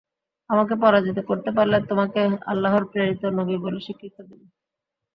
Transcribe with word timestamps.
আমাকে 0.49 0.73
পরাজিত 0.75 1.17
করতে 1.29 1.49
পারলে 1.51 1.77
তোমাকে 1.89 2.21
আল্লাহর 2.51 2.83
প্রেরিত 2.91 3.23
নবী 3.37 3.55
বলে 3.57 3.79
স্বীকৃতি 3.79 4.21
দেব। 4.21 4.41